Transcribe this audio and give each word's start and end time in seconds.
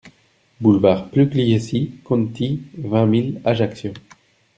Boulevard 0.61 1.11
Pugliesi 1.11 1.91
Conti, 2.03 2.59
vingt 2.75 3.05
mille 3.05 3.39
Ajaccio 3.45 3.93